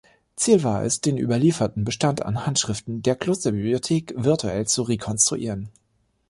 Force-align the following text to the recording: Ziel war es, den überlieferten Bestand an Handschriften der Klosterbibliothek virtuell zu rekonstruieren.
Ziel 0.35 0.63
war 0.63 0.83
es, 0.83 1.01
den 1.01 1.15
überlieferten 1.17 1.83
Bestand 1.83 2.23
an 2.25 2.43
Handschriften 2.47 3.03
der 3.03 3.15
Klosterbibliothek 3.15 4.15
virtuell 4.17 4.65
zu 4.65 4.81
rekonstruieren. 4.81 5.69